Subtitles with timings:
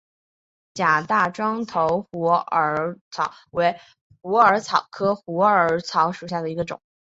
[0.73, 3.79] 假大柱头虎耳草为
[4.23, 6.81] 虎耳草科虎耳草属下的一个种。